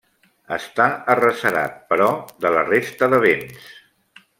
[0.55, 2.09] Està arrecerat, però,
[2.47, 3.73] de la resta de vents.